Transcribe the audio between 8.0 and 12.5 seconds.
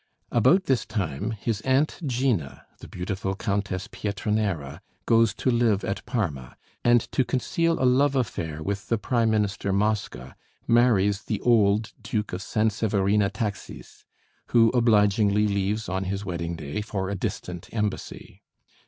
affair with the prime minister Mosca marries the old Duke of